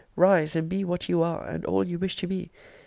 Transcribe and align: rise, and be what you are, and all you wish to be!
rise, 0.15 0.55
and 0.55 0.67
be 0.67 0.83
what 0.83 1.07
you 1.07 1.21
are, 1.21 1.45
and 1.47 1.63
all 1.63 1.83
you 1.83 1.99
wish 1.99 2.15
to 2.15 2.25
be! 2.25 2.51